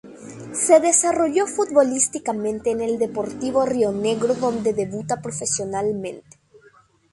Se 0.53 0.79
desarrolló 0.79 1.45
futbolísticamente 1.45 2.71
en 2.71 2.81
el 2.81 2.97
Deportivo 2.97 3.67
Rionegro 3.67 4.33
donde 4.33 4.73
debuta 4.73 5.21
profesionalmente. 5.21 6.39